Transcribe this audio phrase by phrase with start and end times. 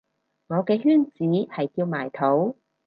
[0.47, 2.57] 我嘅圈子係叫埋土